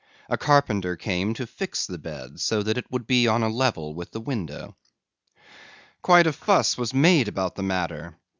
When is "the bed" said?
1.85-2.39